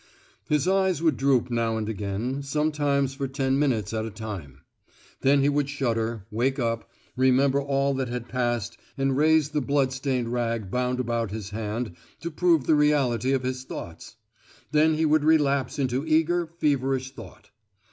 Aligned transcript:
His 0.49 0.67
eyes 0.67 0.99
would 1.03 1.15
droop 1.15 1.51
now 1.51 1.77
and 1.77 1.87
again, 1.87 2.41
sometimes 2.41 3.13
for 3.13 3.27
ten 3.27 3.59
minutes 3.59 3.93
at 3.93 4.03
a 4.03 4.09
time; 4.09 4.61
then 5.19 5.41
he 5.43 5.47
would 5.49 5.69
shudder, 5.69 6.25
wake 6.31 6.57
up, 6.57 6.89
remember 7.15 7.61
all 7.61 7.93
that 7.93 8.07
had 8.07 8.27
passed 8.27 8.79
and 8.97 9.15
raise 9.15 9.49
the 9.49 9.61
blood 9.61 9.93
stained 9.93 10.33
rag 10.33 10.71
bound 10.71 10.99
about 10.99 11.29
his 11.29 11.51
hand 11.51 11.95
to 12.21 12.31
prove 12.31 12.65
the 12.65 12.73
reality 12.73 13.31
of 13.31 13.43
his 13.43 13.63
thoughts; 13.63 14.15
then 14.71 14.95
he 14.95 15.05
would 15.05 15.23
relapse 15.23 15.77
into 15.77 16.03
eager, 16.07 16.47
feverish 16.47 17.11
thought. 17.13 17.51